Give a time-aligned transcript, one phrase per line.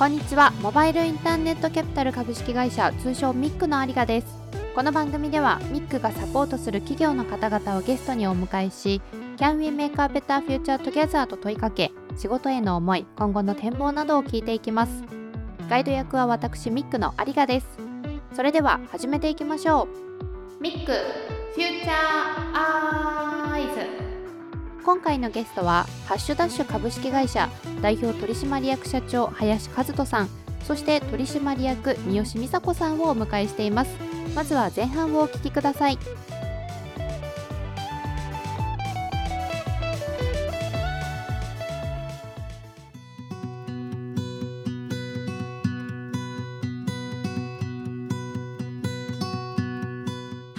[0.00, 0.50] こんにちは。
[0.62, 4.26] モバイルインターネットキャピタル株式会社通称ミックの有賀です。
[4.74, 9.02] この番組ではミックがサポートする企業の方々をゲストにお迎えし
[9.36, 15.04] Can we make a better future together と問いかけ仕事への思い今後の展望などを聞いていきます。
[15.68, 17.66] ガイド役は私ミックの有賀です。
[18.32, 19.86] それでは始めていきましょ
[20.58, 20.62] う。
[20.62, 23.99] ミックフューチャーアイズ
[24.90, 27.48] 今回のゲストはハッシュダッシュ株式会社
[27.80, 30.28] 代表取締役社長林和人さん
[30.64, 33.90] そして取締役三好美佐子さんをお迎えしています。
[34.34, 35.98] まずは前半をお聞きください。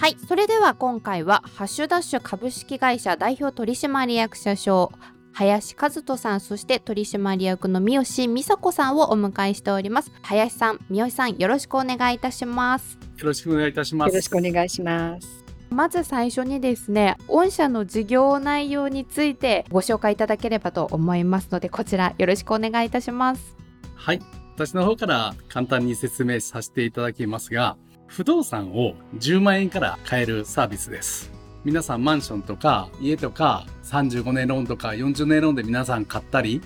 [0.02, 4.90] はい、それでは今回はハッシュダッシュ株式会社代表取締役社長
[5.32, 10.10] 林和人さんそして取締役の三好美佐子さんをお迎えしております。
[10.22, 12.98] 林さん三好さんよろしくお願いいたします。
[13.16, 14.08] よろしくお願いいたします。
[14.08, 15.44] よろしくお願いします。
[15.70, 23.56] まず最初にですね御社の事業内容についてご紹介いただければと思いますのでこちらよろしくお願いいたします。
[23.94, 24.20] はい
[24.56, 27.76] 私の方から簡単に説明させていただきますが
[28.14, 31.32] 不動産を10万円から買えるサービスです。
[31.64, 36.60] 皆さんマンションとか家とか35年ローンとか40年ローンで皆さん買ったり、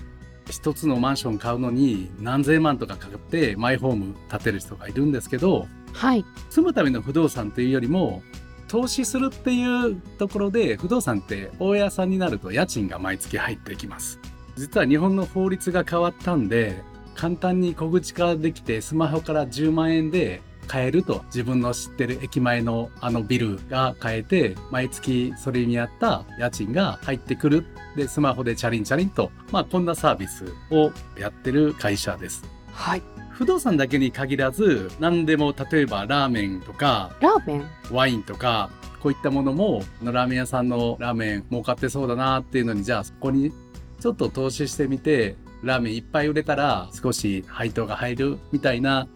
[0.49, 6.25] 一つのマンション買うのに何千万とかかかってマイホーム建てる人がいるんですけど、はい。
[6.49, 8.23] 住むための不動産というよりも、
[8.67, 14.19] 投資するっていうところで不動産って大家さんになると家賃が毎月入ってきます。
[14.57, 16.83] 実は日本の法律が変わったんで、
[17.15, 27.65] 簡単に小口化できてスマホから10万円で買えると自分の知ってる駅前のあのビルが買えて毎月それに合った家賃が入ってくる。
[27.95, 32.43] でスマホでチャリンチャリンとまあこんなサービスをやってる会社です。
[32.71, 33.01] はい。
[33.31, 37.65] 不動産だけに限らず何でも例えばラーメンとかラーメン？
[37.91, 38.69] ワインとか
[38.99, 43.51] こういったものもラーメン屋さんのラーメン儲かってそうだなっていうのにじゃあそこに
[43.99, 49.07] ちょっと投資してみてラーメンいっぱい売れたら少し配当が入るみたいな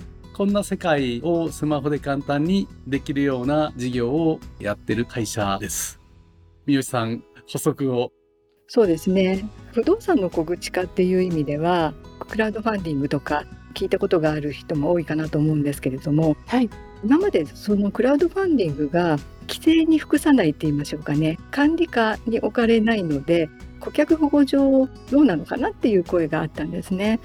[0.41, 5.99] こんな世界をスマホで簡単にできるような事業をやってる会社です。
[6.65, 8.11] 三好さん、補足を。
[8.65, 9.45] そうですね。
[9.71, 11.93] 不動産の小口化っていう意味では、
[12.27, 16.71] クラウドファンディングとか聞いたことがある人も多いかなと思うんですけれども、はい、
[17.03, 23.47] 今までそのクラウドファンディングが規制に服さないって言いましょうかね管理下に置かれないので
[23.79, 27.19] 顧客保護上どうなのかなっていう声があったんですね。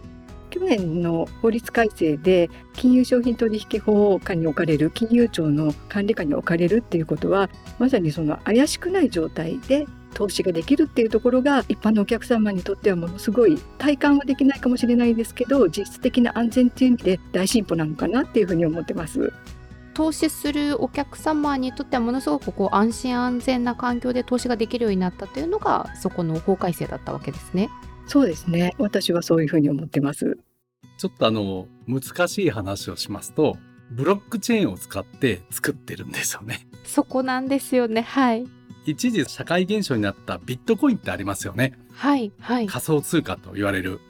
[0.58, 19.30] 去年の法律改正で金融商品取引法下に置かれる金融庁の管理下に置かれるっていうことはまさにその怪しくない状態で投資ができるっていうところが一般のお客様にとってはものすごい体感はできないかもしれないですけど実質的な安全っていう意味で大進歩なのかなっていうふうに思ってます。
[19.92, 27.68] 投資するお客様にとってはものすごくこう安心安全な環境で投資ができるようになったというのがそこの法改正だったわけですね。
[28.06, 28.74] そうですね。
[28.78, 30.38] 私はそういうふうに思ってます。
[30.98, 33.56] ちょっとあの、難しい話をしますと、
[33.90, 36.66] ブロックチェーンを使って作ってるんですよね。
[36.84, 38.02] そこなんですよね。
[38.02, 38.46] はい。
[38.84, 41.72] 一時社会現象になったビットコインってありますよね。
[41.92, 42.66] はい、はい。
[42.66, 44.00] 仮想通貨と言われる。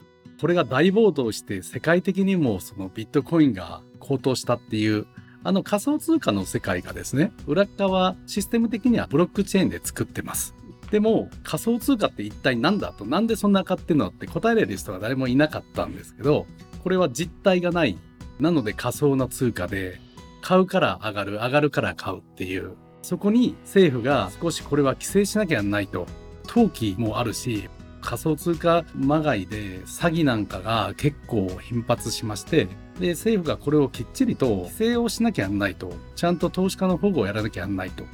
[0.40, 5.06] これが大暴動して世界的にもそのビットコインが高騰したっていう、
[5.44, 10.55] あの仮想通貨の世界がですね、裏側システム的にはブロックチェーンで作ってます。
[10.96, 13.04] でも仮想通貨って一体何だと？
[13.04, 14.08] なんでそんな買ってんの？
[14.08, 16.46] って答えれる人が誰もいなかったんですけど
[16.82, 17.98] これは実体がない。
[18.40, 20.00] なので仮想な通貨で
[20.40, 22.76] 買うから上がる上がるから買うっていう。
[23.02, 26.06] そこに政府が少しこれは規制しなきゃないと。
[26.46, 27.68] 投機もあるし
[28.00, 32.68] 仮想通貨まがいで詐欺なんかが結構頻発しまして
[32.98, 35.92] で政府がこれをきっちりと規制をしなきゃないと。
[36.14, 38.04] ちゃんと投資家の保護をやらなきゃないと。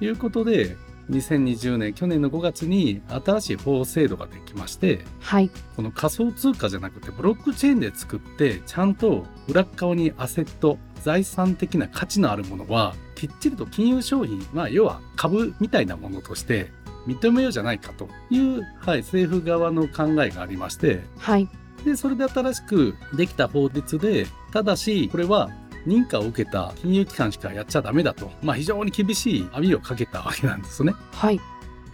[0.00, 0.78] いうことで
[1.10, 16.70] 2020年去年の5月に新しい法制度ができまして、はい、この仮想通貨じゃなくてブロックチェーンで作ってちゃんと裏側にアセット財産的な価値のあるものはきっちりと金融商品、まあ、要は株みたいなものとして
[17.06, 21.48] 認めようじゃないかという、はい、政府側の考えがありまして、はい、
[21.84, 25.50] でそれで新しくできた法律でただしこれは
[25.86, 30.94] 認可を受けた金融機関しかやっちゃダメだと、まあ、非常に厳しい網をかけたわけなんですね。
[31.12, 31.40] はい。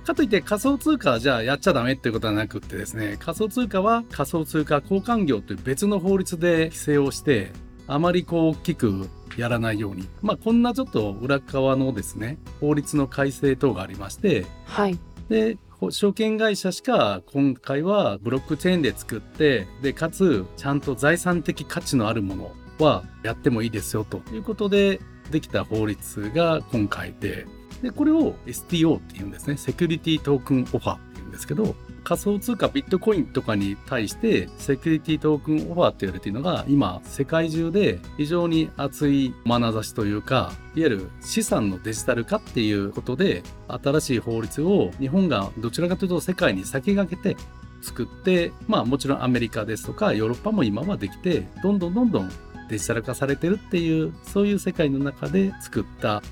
[0.05, 7.53] かといって仮想通貨はじゃあやっちゃダメっていうことはなくってですね、仮想通貨は仮想通貨交換業という別の法律で規制をして、
[7.87, 10.09] あまりこう大きくやらないように。
[10.23, 14.99] まあこんなちょっと裏側のですね、法律の改正等がありまして、はい。
[15.29, 15.59] で、
[15.91, 24.23] 証券会社しか今回はブロックチェーンで作ってでかつちゃんと財産的価値のあるものはやってもいいですよと。
[24.33, 25.01] いうことで
[25.31, 27.47] できた法律が今回で。
[27.83, 29.57] でこれを STO っていうんですね。
[29.57, 31.75] セキュリティトークンオファーっていうんですけど
[32.05, 47.41] 仮想通貨ビットコインとかに対してセキュリティトークンオファーって言われているのが今世界中で非常に熱い眼差しというかいわゆる資産のデジタル化っていうことで新しい法律を日本がどちらかというと世界に先駆けて
[47.83, 52.31] 作ってまあもちろんアメリカですとかヨーロッパも今はできてどんどんどんどん
[52.71, 56.23] デジタル化されてるっていうそういう世界の中で作った。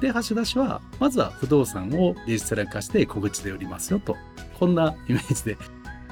[0.00, 4.16] で橋田氏はまずは不動産をデジタル化して小口で売りますよと。
[4.58, 5.58] こんなイメージで。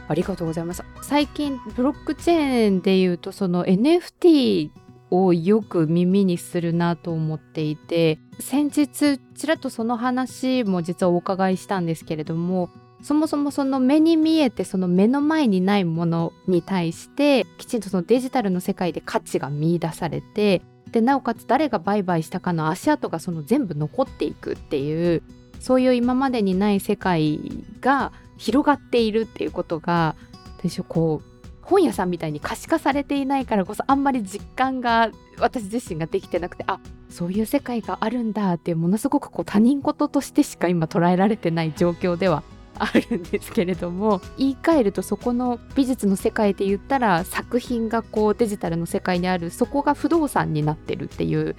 [0.06, 0.84] ありがとうございます。
[1.02, 4.70] 最近ブロックチェーンでいうとその NFT
[5.10, 12.70] をよく耳にするなと思っていて先日ちらっとその話も実はお伺いしたんですけれども
[13.02, 20.62] そもそもその目に見えてその目の前にないものに対してきちんとそのデジタルの世界で価値が見出されて
[20.92, 25.22] でなおかつ誰が売買したかの足跡がその全部残っていくっていう
[25.60, 27.40] そういう今までにない世界
[27.80, 30.16] が広がっているっていうことが
[30.58, 31.30] 私こう
[31.62, 42.42] 本屋さんみたいに可視化されていないからこそあんまり実感が私自身ができてなくてあそういう世界があるんだってものすごくこう他人事としてしか今捉えられてない状況では
[42.82, 51.56] あるんですけれども言い換えるとそこの美術の世界で言ったら作品がこうデジタルの世界にあるそこが不動産になってるっていう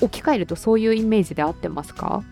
[0.00, 2.22] 置き換えるとそういうイメージで合ってますか？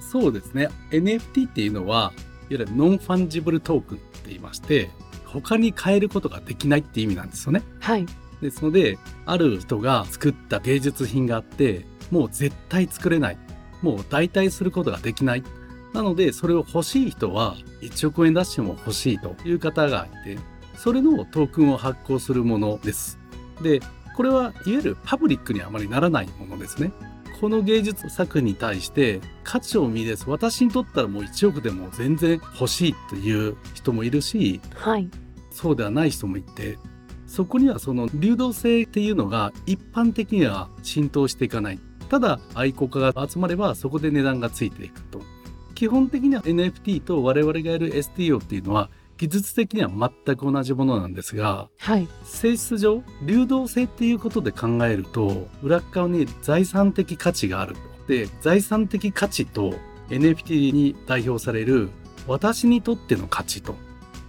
[0.00, 0.68] そうですね。
[0.90, 2.12] NFT っていうのはいわ
[2.50, 4.90] ゆる non-fungible token って言いまして
[5.24, 7.62] 他に変えることができないって意味なんですよね。
[7.80, 8.06] はい。
[8.42, 13.38] ですのである人が作った芸術品があってもう絶対作れない。
[13.82, 15.42] もう代替することができない
[15.96, 20.38] なのでそれを欲しい人は1億円出しても欲しいという方がいて
[20.76, 23.18] それのトークンを発行するものです。
[23.62, 23.80] で
[24.14, 26.92] これはいわゆるパブリックにあまりならないものですね。
[27.40, 30.28] この芸術作に対して価値を見出す。
[30.28, 35.08] 私にとったらもう1億でも全然欲しいという人もいるしはい。
[35.50, 36.78] そうではない人もいて
[37.26, 41.78] そこにはその流動性っていうのが一般的には浸透していかない。
[42.10, 45.22] ただ愛好家が集まればそこで値段がついていくと
[45.76, 48.88] 基本的には NFT と我々がやる STO っていうのは
[49.18, 52.08] 技術的には全く同じものなんですがはい。
[52.24, 57.74] 性質上流動性っていうことで考えると裏側に財産的価値がある。
[57.74, 59.74] とで財産的価値と
[60.08, 61.90] NFT に代表される
[62.26, 63.74] 私にとっての価値と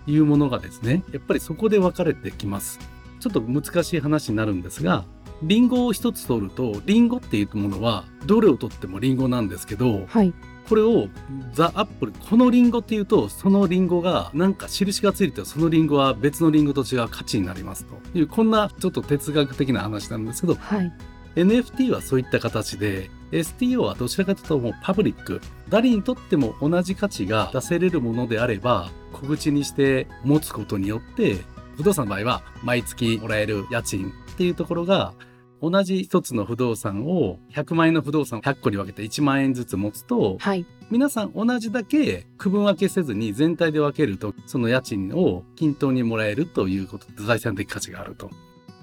[0.06, 2.80] いうものがですねやっぱりそこで分かれてきます。
[3.22, 5.06] ちょっと難しい話になるんですが
[5.42, 10.34] リンゴを一つ取るとリンゴっていうものはどれを取ってもリンゴなんですけどはい
[10.68, 11.08] これを
[11.54, 17.96] ザ・アップルこのリンゴっていうとそのリンゴがなんか印がついてそのリンゴは別のリンゴと違う価値になりますと。
[18.18, 20.94] いうこんなちょっと哲学的な話なんですけどはい。
[21.36, 25.42] NFT はそういった形で STO はどちらかというともうパブリック。
[25.70, 31.38] 誰にとっても同じ価値が出せれるものであれば小口にして持つことによって
[31.78, 35.14] 不動産の場合は毎月もらえる家賃っていうところが
[35.62, 48.30] 同じ一つの不動産を100万円の不動産を100個に分けて1万円ずつ持つとはい皆さん同じだけ区分分けせずに全体で分けるとその家賃を均等にもらえるということで財産的価値があると。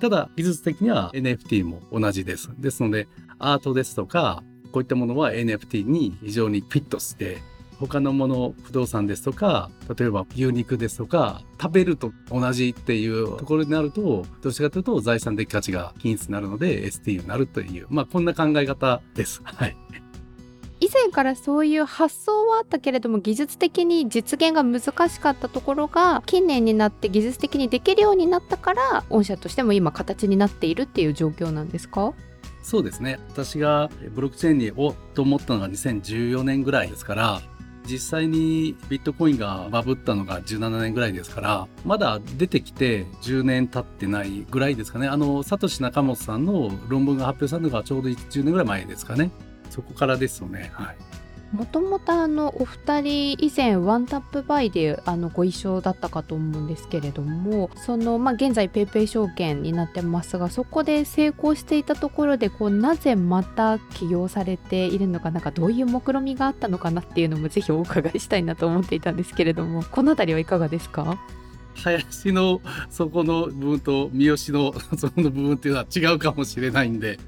[0.01, 2.51] ただ技術的には NFT も同じです。
[2.59, 7.39] ですのでアートですとかこういったものは NFT に非常にフィットして
[7.79, 19.41] 他のもの不動産ですとか例えば牛肉ですとか食べると同じっていうところになるとどちらかというと財産的価値が均一になるので ST になるというまあこんな考え方です。
[19.45, 19.77] はい。
[20.81, 32.13] 以前からそういう発想はあったけれども技術的に実現が難しかったところが近年になって技術的にできるようになったから御社としても今形になっているっていう状況なんですか？
[32.63, 37.41] そうですね私がブロックチェーンにおっと思ったのが2014年ぐらいですから
[37.87, 45.07] 実際にビットコインがバブったのが17年ぐらいですからまだ出てきて10年経ってないぐらいですかね。
[45.09, 49.31] あのサトシ・ナカモトさんの論文が発表されたのがちょうど10年ぐらい前ですかね。
[49.71, 50.71] そこからですよね。
[50.75, 50.97] はい。
[51.55, 71.17] もともとあのお二人以前 One Tap BUY であのご一緒だったかと思うんですけれどもそのまあ現在 PayPay 証券になってますがそこで成功していたところでこうなぜまた起業されているのかなんかどういう目論みがあったのかなっていうのもぜひお伺いしたいなと思っていたんですけれども この辺りはいかがですか？
[71.77, 77.19] 林のそこの部分と三好のそこの部分っていうのは違うかもしれないんで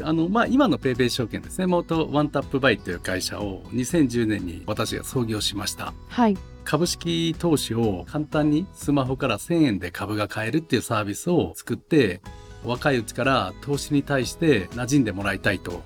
[0.00, 1.66] あのまあ今の PayPay 証券ですね。
[1.66, 5.92] 元 One Tap BUY という会社を2010年に私が創業しました。
[6.08, 6.38] はい。
[6.64, 12.20] 株式投資を簡単にスマホから1000円で株が買えるっていうサービスを作って
[12.64, 15.82] 若いうちから投資に対して馴染んでもらいたいと。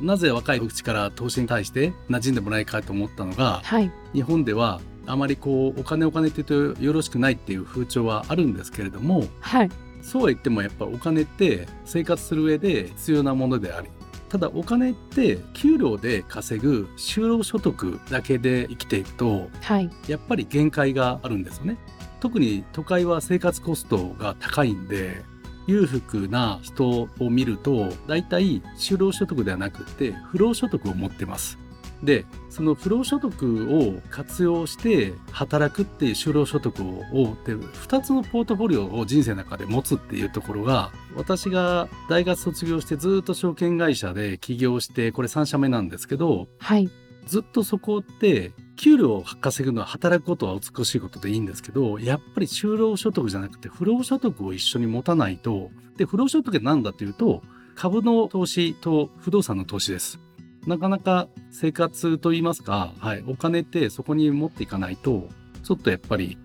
[0.00, 9.70] なぜ若いうちから投資に対して馴染んでもらいたいと思ったのが、はい、日本ではあまりこうお金お金って言うとよろしくないっていう風潮はあるんですけれども、はい、
[10.02, 13.88] そうは言ってもやっぱお金って生活する上で必要なものであり
[14.30, 21.78] ただお金って給料で稼ぐ就労所得だけで生きていくと、はい、やっぱり限界があるんですよね。
[22.20, 25.24] 特に都会は生活コストが高いんで
[25.66, 31.58] 裕福な人を見ると大体就労所得ではなくて不労所得を持ってます。
[32.02, 46.88] でその不労所得を活用して働くっていう就労所得をで2つのポートフォリオを人生の中で持つっていうところが私が大学卒業してずっと証券会社で起業してこれ3社目なんですけど、はい、
[47.26, 57.42] ずっとそこって給料を稼ぐのは働くことは美しいことでいいんですけどやっぱり就労所得じゃなくて不労所得を一緒に持たないとで不労所得って何だというと
[57.74, 60.20] 株の投資と不動産の投資です。
[60.66, 65.28] なかなか生活といいますか、はい、お金ってそこに持っていかないと、
[65.62, 66.38] ちょっとやっぱり、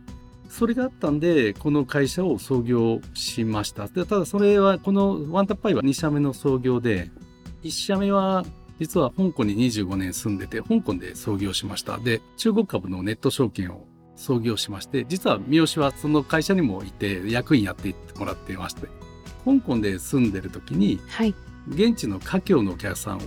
[0.50, 3.88] それがあったんで、この会社を創業しました。
[3.88, 7.12] でただそれは、このワンタッパイは2社目の創業で、
[7.64, 8.46] 1社目は
[8.80, 11.98] 実は香港に25年住んでて、香港で創業しました。
[11.98, 18.88] で、中国株のネット証券を創業しまして、実は三好はその会社にもいて、役員やってもらっていまして、
[19.46, 21.34] 香港で住んでる時に、はい、
[21.68, 23.20] 現地の華僑のお客さんを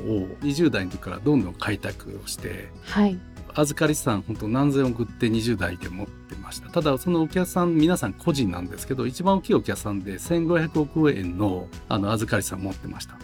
[0.43, 3.19] 20代の時からどんどん開拓をして、はい、
[3.55, 6.69] 預かり資産本当何千億って20代で持ってました。
[6.69, 13.17] ただそのお客さん皆さん個人なんですけど一番大きいお客さんで1500億円のあの預かり資産持ってました。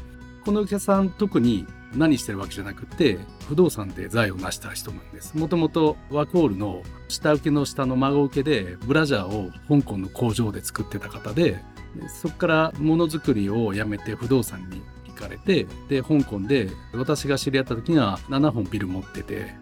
[0.45, 3.19] このお客さん特に何してるわけじゃなくて
[3.49, 5.39] 不動産で財を成した人なんです。
[5.39, 11.63] もともとワコールの下請けの下の孫請けでブラジャーを香港の工場で作ってた方で
[12.21, 14.83] そこからものづくりをやめて不動産に
[15.15, 19.55] かれてで香港で私が知り合った時には7本ビル持ってて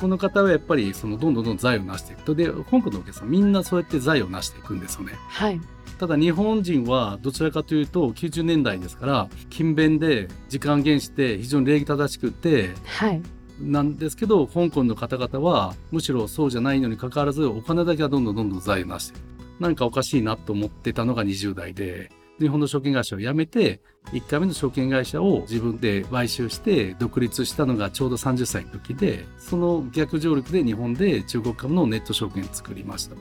[0.00, 2.34] この方はやっぱりそのどんどんどん財を成していくと。
[2.34, 5.12] で香港のお客さんみんなそうやって財を成していくんですよね。
[5.28, 5.60] はい。
[5.98, 13.20] ただ日本人はどちらかというと90年代ですから勤勉で時間減して非常に礼儀正しくて、はい、
[13.60, 19.18] なんですけど香港の方々はむしろそうじゃないのにかかわらずお金だけはどんどんどんどん財を成して
[19.58, 23.80] なんかおかしいなと思ってたのが20代で日本の証券会社を辞めて
[24.12, 33.16] 1回目の証券会社を自分で買収して独立したのがちょうど30歳の時でその逆上陸で日本で中国株のネット証券を作りました。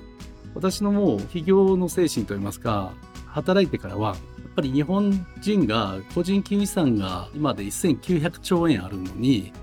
[0.55, 2.91] 私のもう企業の精神といいますか
[3.27, 4.17] 働いてからはやっ
[4.55, 9.53] ぱり日本人が個人金融資産が今で1900兆円あるのに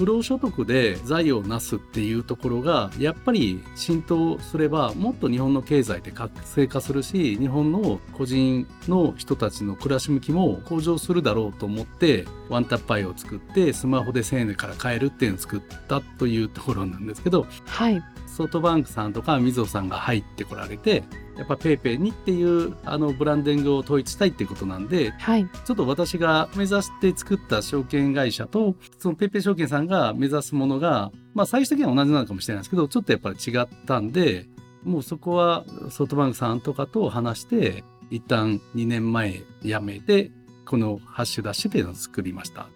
[0.00, 21.04] 不労所得で財を成すっていうところがやっぱり浸透すればもっと日本の経済って活性化するし日本の個人の人たちの暮らし向きも向上するだろうと思ってワンタッパイを作ってスマホで1000円から買えるっていうのを作ったというところなんですけど、はい、ソフトバンクさんとかみずほさんが入ってこられて
[21.40, 34.48] やっぱ PayPay にっていうあのブランディングを統一したいっていうことなんで、はい、ちょっと私が目指して作った証券会社とその PayPay 証券さんが目指すものが、まあ、最終的には同じなのかもしれないですけどちょっとやっぱり違ったんで
[34.84, 40.32] もうそこはソフトバンクさんとかと話して一旦2年前辞めて
[40.66, 42.68] このハッシュダッシュっていうのを作りました。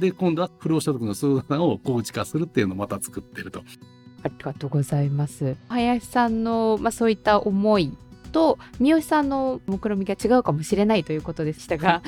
[0.00, 3.62] で今度は不労所得の相談を構築化するっていうのをまた作ってると。
[4.22, 5.56] ありがとうございます。
[5.68, 7.96] 林さんの、まあ、そういった思い
[8.32, 12.00] と三好さんの目論見が違うかもしれないということでしたが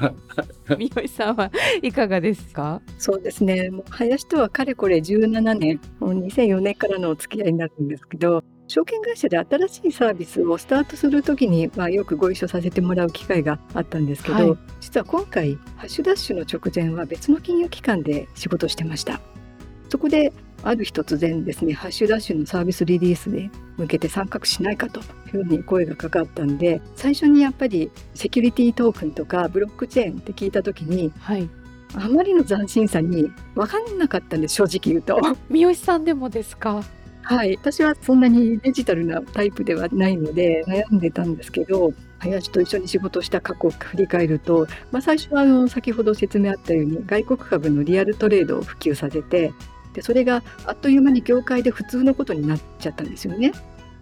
[0.78, 1.50] 三好さんは
[1.82, 2.82] いかがですか？
[2.98, 19.20] そうですねもう林とはかれこれ17年もう2004年からのお付き合いになるんですけど証券会社で新しいサービスをスタートする時に、まあ、よくご一緒させてもらう機会があったんですけど、はい、実は今回ハッシュダッシュの直前は別の金融機関で仕事してました。
[19.88, 31.48] そこである日突然ですね、ハッシュダッシュのサービスリリースで向けて参画しないかというふうに声がかかったんで、最初にやっぱりセキュリティトークンとかブロックチェーンって聞いた時に、はい、
[31.94, 35.20] あまりの斬新さに分かんなかったんです、正直言うと。
[35.48, 36.82] 三好さんでもですか？
[37.22, 49.52] はい、私はそんなにデジタルなタイプではないので悩んでたんですけど林と一緒に仕事した過去を振り返ると、まあ、最初はあの先ほど説明あったように外国株のリアルトレードを普及させて
[49.96, 53.52] でそれがあっという間に業界で普通のことになっちゃったんですよね。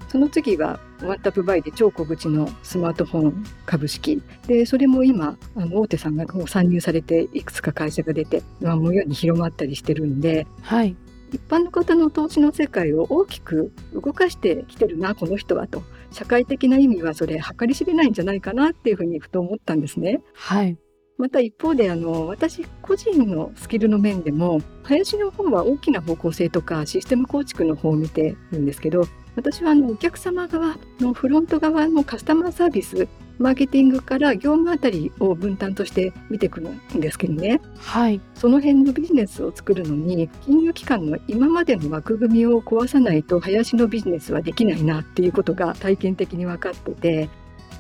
[0.09, 10.97] その次はワンタップバイで超小口のスマートフォン株式でそれも今あの大手さんがもう参入されていくつか会社が出て、まあ、もう世に広まったりしてるんで、はい、
[11.33, 15.83] 一般の方の投資の世界を大きく動かしてきてるなこの人はと
[16.13, 20.21] 社会的な意味はそれ計り知れないんじゃないかなっていうふうにふと思ったんですね。
[20.35, 20.77] はい
[21.17, 29.07] また一方であの私個人のスキルの面でも林の方は大きな方向性とかシステム構築の方を見てるんですけど
[29.37, 37.61] 私はあのお客様側のフロント側のカスタマーサービスマーケティングから業務あたりを分担として見てくるんですけどね。
[37.79, 38.21] はい。
[38.35, 47.29] その辺のビジネスを作るのに金融機関の今までの枠組みを壊さないと林のビジネスはできないなっていうことが体験的に分かってて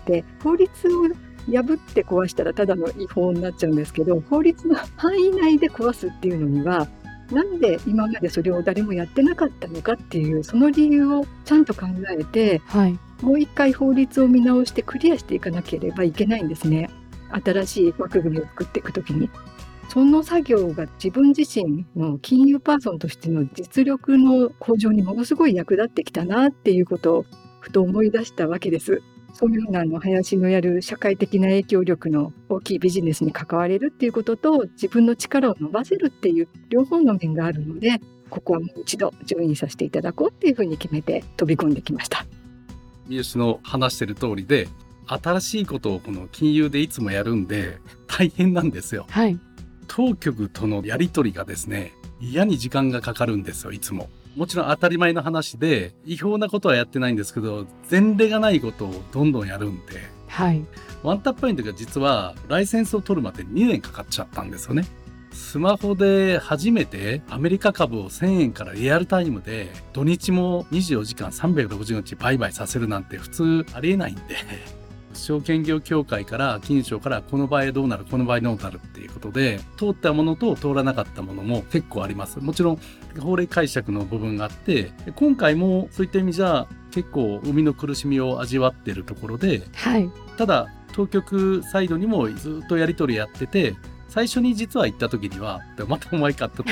[0.06, 1.08] で法律を
[1.46, 6.88] 破って壊したらただの違法になっちゃうんですけど法律の範囲内で壊すっていうのには
[7.30, 11.86] なんで今までそれを誰もやってなかったのかっていうその理由をちゃんと考
[12.18, 16.90] えてはいもう一回法律を見直してクリアしていかなければいけないんですね
[17.30, 19.30] 新しい枠組みを作っていくときに。
[19.88, 27.26] その作業が自分自身の金融パーソンとしての実力の向上にものすごい役立ってきたなっていうことを
[27.60, 29.02] ふと思い出したわけです。
[29.34, 38.00] そういうようなあの林のやる社会的な影響力の大きいビジネスに関われるっていうことと自分の力を伸ばせるっていう両方の面があるので
[38.30, 42.26] ここはもう一度順位させていただこうっていうふうに決めて飛び込んできました。
[43.06, 44.68] 三好の話してる通りで
[45.06, 49.06] 新しいことをこの金融でいつもやるんで大変なんですよ。
[49.10, 49.38] はい
[49.86, 51.92] 当局とのやり取りがですね
[52.30, 54.08] 嫌に時間がかかるんですよいつも。
[54.36, 60.64] もちろん当たり前の話で違法なことはやってないんですけど前例がないことをどんどんやるんではい
[61.04, 64.86] ワンタップポイントが実はライセンスを取るまで2年かかっちゃったんですよね。
[65.32, 74.22] スマホで初めてアメリカ株を1000円からリアルタイムで土日も24時間360日売買させるなんて普通ありえないんで
[75.14, 82.40] 証券業協会から金融庁からこの場合どうなるこの場合どうなるっていうことで通ったものと通らなかったものも結構あります。
[82.40, 82.78] もちろん
[83.18, 90.11] 法令解釈の部分があって今回もそういった意味じゃ結構生みの苦しみを味わってるところではい。
[90.37, 93.74] ただ当局サイドにもずっとやり取りやってて
[94.09, 96.62] 最初に実は行った時には「またお前か」っ て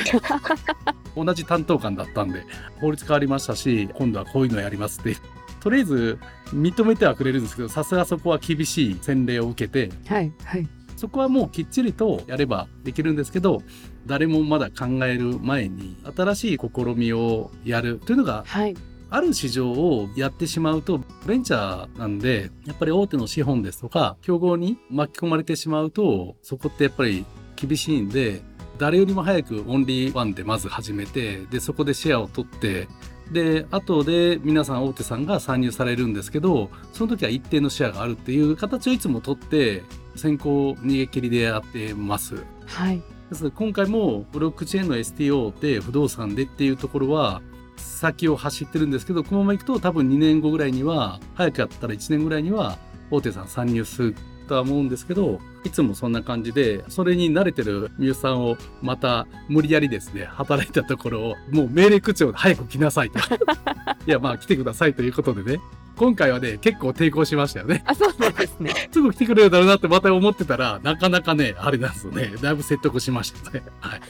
[1.16, 2.44] 同じ担当官だったんで
[2.80, 5.16] 法律変わりましたし今度はこういうのやりますって
[5.62, 6.18] とりあえず
[6.52, 10.68] 認めてはくれるんですけどさすがそこは厳しい洗礼を受けてはいはい。
[10.96, 13.62] そこはもうきっちりとやればできるんですけど
[14.06, 18.76] 誰もまだ考える前に新しい試みをやるというのがはい。
[19.14, 28.40] ある市場をやってしまうとベンチャーなんでやっぱり大手の資本ですとか競合に巻き込まれてしまうとそこってやっぱり厳しいんで
[28.78, 32.88] 誰よりも早くオンリーワンでまず始めてでそこでシェアを取って
[33.32, 39.82] で後で皆さん大手さんが参入されるんですけどその時は一定のシェアがあるっていう形をいつも取って
[40.16, 42.44] 先行逃げ切りでやってます。
[42.66, 47.40] はいですので今回もブロックチェーンの STO で不動産でっていうところは
[47.78, 52.76] 先を走ってるんですけどこのままいくと多分2年後ぐらいには早くやったら1年ぐらいには
[53.10, 63.18] 大手さん参入するとは思うんですけどいつもそんな感じでそれに慣れてる三好さんをまた無理やりですね働いたところをもう命令口調で早く来なさいと。
[64.06, 65.60] いやまあ来てくださいということでね。
[65.96, 67.84] 今回はね結構抵抗しましたよね。
[67.86, 68.88] あそうなんですね。
[68.90, 72.32] すぐ来てくれるだろうなってまた思ってたらなかなかねあれなんですよね。
[72.42, 73.62] だいぶ説得しましたね。
[73.80, 74.00] はい。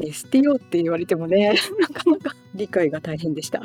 [0.10, 3.62] STO って言われてもねなかなか理解が大変でした。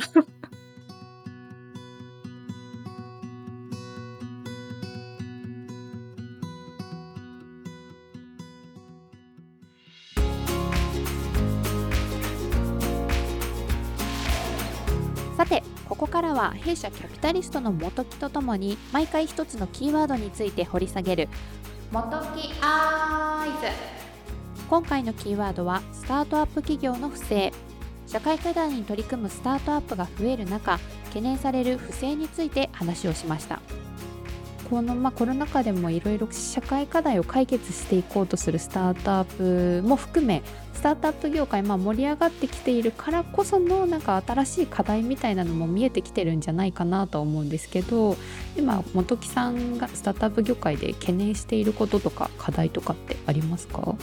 [15.41, 21.29] さてここからは弊社キャピタリストの元木とともに毎回一つのキーワードについて掘り下げる。
[21.91, 23.73] 元木アイズ。
[24.69, 27.51] 今回のキーワードはスタートアップ企業の不正。
[28.05, 33.61] 社会課題に取り組むスタートアップが増える中懸念される不正について話をしました
[34.71, 40.41] この、まあ、コロナ禍でもいろいろ社会課題を解決していこうとするスタートアップも含め
[40.73, 48.15] スタートアップ業界、まあ、盛り上がってきているからこそのなんか新しい課題みたいなのも見えてきてるんじゃないかなと思うんですけど
[48.57, 53.95] 今本木さんがスタートアップ業界で懸念していることとか課題とかってありますか？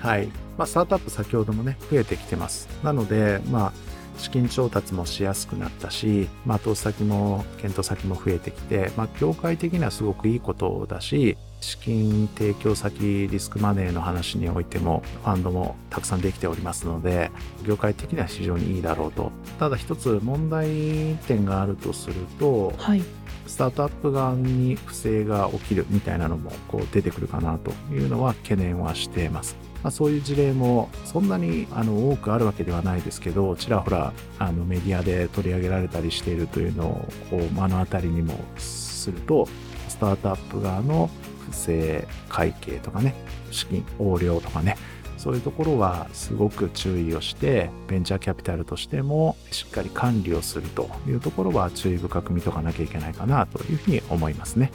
[0.00, 0.26] はい。
[0.56, 2.68] まあ、スタートアップ先ほどもね、増えてきてます。
[2.82, 3.72] なので、まあ、
[4.18, 17.30] 資金調達もしやすくなったし、まあ、投資先も、検討先も増えてきて、まあ、業界的にはすごくいいことだし、資金提供先リスクマネーの話においても、ファンドもたくさんできておりますので、
[17.64, 19.32] 業界的には非常にいいだろうと。
[19.58, 23.02] ただ一つ問題点があるとすると、はい
[23.48, 29.67] スタートアップ側に不正が起きるみたいなのもこう出てくるかなというのは懸念はしています。
[29.82, 39.48] まあ、そういう事例もそんなにあの多くあるわけではないですけどちらほらあのメディアで取り上げられたりしているというのをこう目の当たりにもすると
[39.88, 41.08] スタートアップ側の
[41.50, 43.14] 不正会計とかね
[43.50, 44.76] 資金横領とかね
[45.16, 54.70] そういうところはすごく注意をしてベンチャーキャピタルとしてもしっかり管理をするというところは注意深く見とかなきゃいけないかなというふうに思いますね。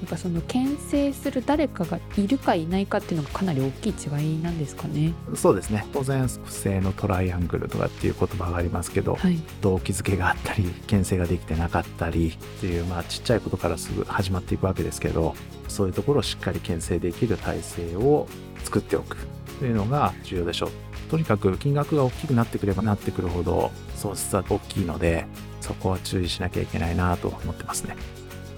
[0.00, 5.12] なんかその牽制する誰かがいるかいないかっていうのがかなり大きい違いなんですかね。
[5.34, 15.34] そうですね当然不正のトライアングルとかっていう言葉がありますけど、はい、動機づけがあったり牽制ができてなかったりっていうまあちっちゃいことからすぐ始まっていくわけですけど
[15.68, 18.26] そういうところをしっかり牽制できる体制を
[18.64, 19.18] 作っておく
[19.58, 20.70] というのが重要でしょう。
[21.10, 25.26] とにかく金額が大きくなってくればなってくるほど損失は大きいので
[25.60, 27.96] そこは注意しなきゃいけないなと思ってますね。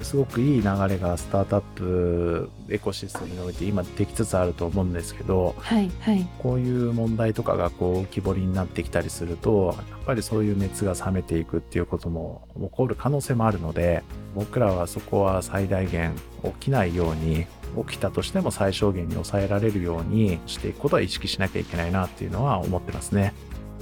[0.05, 14.03] すごくいい流れがスタートアップエコシステムにおいて今できつつあると思うんですけどはいはいこういう問題とかがこう浮き彫りになってきたりするとやっぱりそういう熱が冷めていくっていうことも起こる可能性もあるので
[14.35, 17.47] 僕らはそこは最大限起きないように
[17.87, 23.33] 起きたとしても最小限に抑えられるようにしていくことは意識しなきゃいけないなっていうのは思ってますね。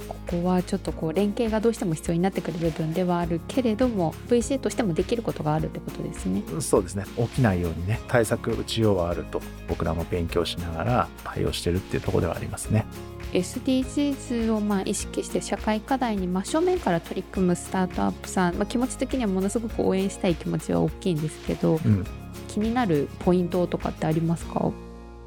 [0.07, 6.43] ここはちょっとこう連携がどうしても必要になってくる部分ではあるけれども VC としてもできることがあるってことですね。
[6.59, 12.85] そうですね起きないようにね対策打ちようはあると僕らも勉強しながら対応してるっていうところではありますね。
[13.33, 22.05] SDGs をまあ意識して社会課題に真正面から取り組むスタートアップさん、まあ、気持ち的にはものすごく応援したい気持ちは大きいんですけどうん
[22.49, 24.71] 気になるポイントとかってありますか？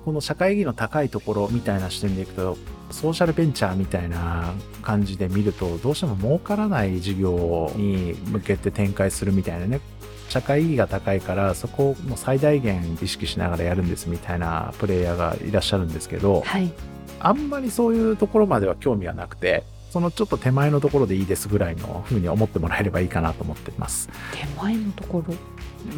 [0.05, 2.59] この社会意義の高いところみたいな視点でいくと
[2.91, 9.81] ソーシャルベンチャーみたいな感じで見るとどうしても儲からない事業に向けて展開するみたいなね。
[10.29, 16.73] 社会意義が高いからそこを最大限意識しながらやるんですみたいなプレイヤーがいらっしゃるんですけどはい。
[17.21, 24.09] あんまりそういうところまでは興味はなくてそのちょっと手前のところでいいですぐらいの風に思ってもらえればいいかなと思っています。
[24.33, 25.35] 手前のところ？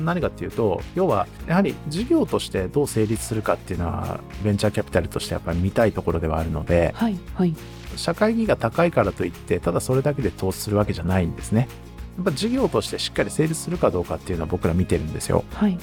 [0.05, 7.55] 何かっていうと要はやはり事業としてどう成立するかっていうのはベンチャーキャピタルとしてやっぱり見たいところではあるのではいはい。
[7.96, 11.68] 社会意義が高いからといってただそれだけで投資するわけじゃないんですね。
[12.16, 15.44] やっぱ事業としてしっかり成立するかどうかっていうのは僕ら見てるんですよ。
[15.55, 15.79] はい。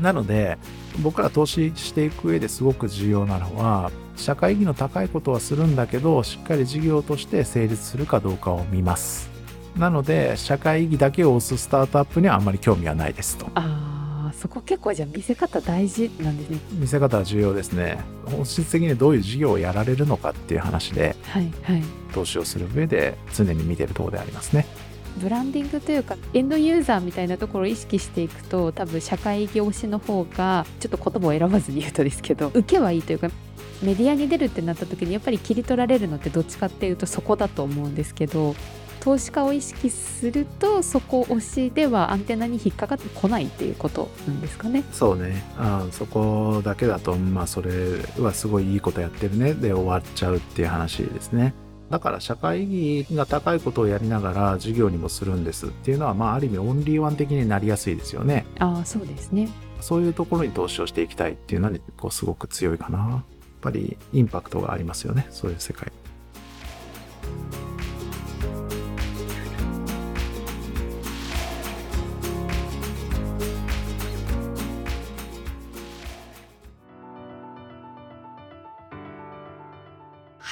[0.00, 0.58] なので
[1.02, 9.31] 僕ら投資していく上ですごく重要なのは社会意義の高いことはするんだけどしっかり事業として成立するかどうかを見ます
[9.76, 13.46] なので社会意義だけを推すスタートアップにはあんまり興味はないですと。
[14.34, 16.58] そこ結構じゃあ見せ方大事なんですね。
[16.72, 17.98] 見せ方は重要ですね。
[18.26, 21.82] 本質的にどういう事業をやられるのかっていう話ではいはい。
[22.12, 24.66] 投資をする上で常に見てるところでありますね。
[25.18, 33.28] ブランディングというかエンドユーザーみたいなところを意識していくと多分社会業種の方がちょっと言葉を選ばずに言うとですけど受けはいいというか
[33.82, 38.54] メディアに出るってなった時にやっぱり切り取られるのってどっちかっていうとそこだと思うんですけど
[39.02, 44.84] 投資家を意識するとそこ推しではアンテナに引っかかってこないっていうことなんですかね。
[44.92, 45.42] そうね。
[45.58, 47.72] あそこだけだとまあそれ
[48.20, 49.54] はすごいいいことやってるね。
[49.54, 51.52] で終わっちゃうっていう話ですね。
[51.90, 58.46] だから社会意義が高いことをやりながら事業にもするんですっていうのはまあある意味オンリーワン的になりやすいですよね。
[58.60, 59.48] ああそうですね。
[59.80, 62.98] そういうところに投資をしていきたいっていうのはこうすごく強いかな。
[62.98, 63.22] やっ
[63.60, 65.26] ぱりインパクトがありますよね。
[65.30, 65.90] そういう世界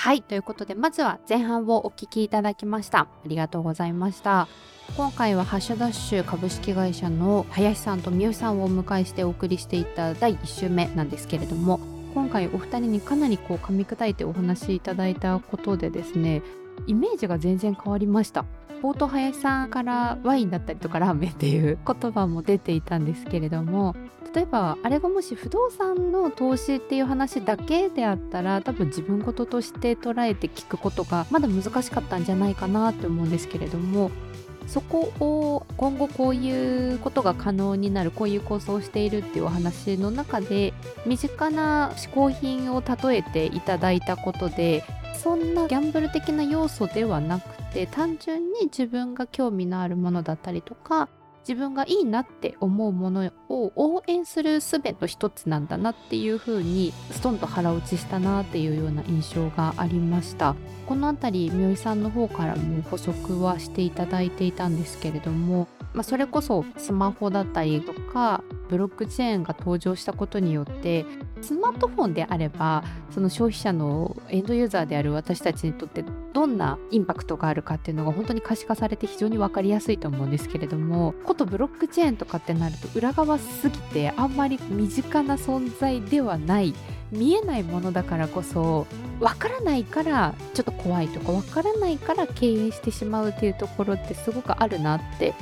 [0.00, 3.00] はいということでまずは前半をお聞きいただきました。
[3.00, 4.48] ありがとうございました。
[4.96, 11.80] 今回はハッシュダッシュ株式会社の林さんと三好さんをお迎えしてお送りしていた第1週目なんですけれども
[12.14, 16.40] 今回お二人にかなりこう噛み砕いてお話しいただいたことでですね
[16.86, 18.44] イメージが全然変わりました。
[18.82, 23.94] 冒頭林さんからワインだったりとかラーメンっていう言葉も出ていたんですけれども
[24.34, 34.10] 例えばあれがもし不動産の投資っていう話だけであったら多分自分事として捉えて聞くことがまだ難しかったんじゃないかなって思うんですけれども
[34.70, 40.72] そこを今後こういうことが可能になるこういう構想をしているっていうお話の中で
[41.04, 44.84] 身近な嗜好品を例えていただいたことで
[45.20, 51.08] そんなギャンブル的な要素ではなくて単純に自分が興味のあるものだったりとか
[51.40, 60.54] 自分がいいなって思うものを応援する術の一つなんだなっていう風にストンと腹落ちしたなっていうような印象がありました。
[60.86, 71.06] このあたり三好さんの方からも補足はしていただいていたんですけれども、まあ、それこそスマホだったりとかブロックチェーンが登場したことによって
[71.42, 76.04] スマートフォンであればその消費者のエンドユーザーである私たちにとって
[76.40, 86.74] どんなインパクトがあるかっていうのが本当に可視化されて非常に分かりやすいと思うんですけれどもことブロックチェーンとかってなると裏側すぎてあんまり身近な存在ではない
[87.12, 88.86] 見えないものだからこそ
[89.18, 95.34] 分からないからちょっと怖いとか分からないから敬遠してしまうっていうところってすごくあるなって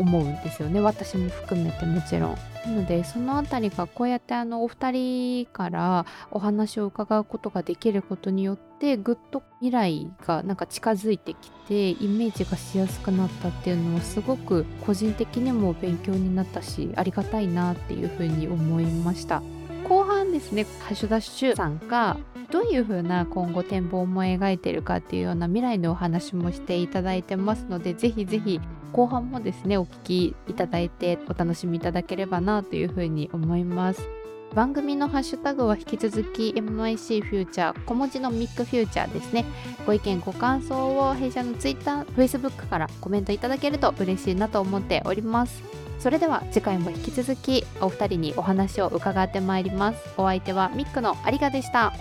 [0.00, 2.38] 思うんですよね私も含めてもちろん。
[2.66, 19.42] なのでそのあたりがこうやってあのお二人からお話を伺うことができることによってぐっと未来がなんか近づいてきてイメージがしやすくなったっていうのはすごく個人的にも勉強になったしありがたいなっていうふうに思いました。
[19.88, 22.16] 後半ですねハッシュダッシュさんが
[22.50, 28.60] どういう風な今後展望を思い描いてるかっていうような未来のお話もしていただいてますのでぜひぜひ
[28.92, 34.08] 後半もですねお聞きいただいてお楽しみいただければなというふうに思います。
[34.54, 39.44] 番組のハッシュタグは引き続き MIC フューチャー小文字のミックフューチャーですね。
[39.86, 45.62] ご意見ご感想を弊社の Twitter、Facebook からコメントいただけると嬉しいなと思っております。
[46.00, 49.98] それでは次回も引き続きお二人にお話を伺ってまいります。
[50.16, 51.92] お相手はミックの有賀でした。